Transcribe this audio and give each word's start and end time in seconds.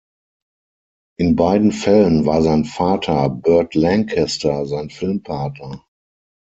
In 1.19 1.35
beiden 1.35 1.71
Fällen 1.71 2.25
war 2.25 2.41
sein 2.41 2.65
Vater 2.65 3.29
Burt 3.29 3.75
Lancaster 3.75 4.65
sein 4.65 4.89
Filmpartner. 4.89 5.85